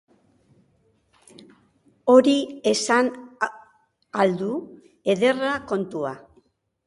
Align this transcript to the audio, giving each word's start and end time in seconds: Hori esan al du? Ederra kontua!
Hori 2.13 2.33
esan 2.71 3.11
al 4.23 4.33
du? 4.41 4.49
Ederra 5.17 5.53
kontua! 5.73 6.15